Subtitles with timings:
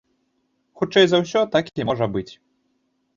[0.79, 2.33] Хутчэй за ўсё, так і можа быць.